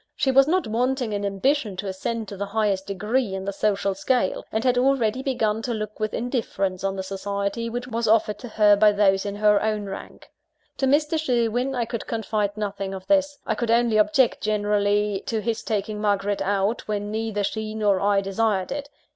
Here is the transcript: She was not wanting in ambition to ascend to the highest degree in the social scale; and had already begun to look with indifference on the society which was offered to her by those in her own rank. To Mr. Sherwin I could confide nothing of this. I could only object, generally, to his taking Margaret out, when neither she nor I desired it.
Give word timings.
She 0.15 0.31
was 0.31 0.47
not 0.47 0.65
wanting 0.65 1.13
in 1.13 1.23
ambition 1.23 1.77
to 1.77 1.85
ascend 1.87 2.27
to 2.29 2.35
the 2.35 2.47
highest 2.47 2.87
degree 2.87 3.35
in 3.35 3.45
the 3.45 3.53
social 3.53 3.93
scale; 3.93 4.43
and 4.51 4.63
had 4.63 4.75
already 4.75 5.21
begun 5.21 5.61
to 5.61 5.75
look 5.75 5.99
with 5.99 6.15
indifference 6.15 6.83
on 6.83 6.95
the 6.95 7.03
society 7.03 7.69
which 7.69 7.87
was 7.87 8.07
offered 8.07 8.39
to 8.39 8.47
her 8.47 8.75
by 8.75 8.93
those 8.93 9.27
in 9.27 9.35
her 9.35 9.61
own 9.61 9.85
rank. 9.85 10.31
To 10.77 10.87
Mr. 10.87 11.19
Sherwin 11.19 11.75
I 11.75 11.85
could 11.85 12.07
confide 12.07 12.57
nothing 12.57 12.95
of 12.95 13.05
this. 13.05 13.37
I 13.45 13.53
could 13.53 13.69
only 13.69 13.97
object, 13.97 14.41
generally, 14.41 15.21
to 15.27 15.39
his 15.39 15.61
taking 15.61 16.01
Margaret 16.01 16.41
out, 16.41 16.87
when 16.87 17.11
neither 17.11 17.43
she 17.43 17.75
nor 17.75 17.99
I 17.99 18.21
desired 18.21 18.71
it. 18.71 18.89